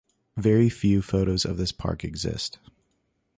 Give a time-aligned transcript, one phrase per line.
[0.35, 2.57] Very few photos of this park exist.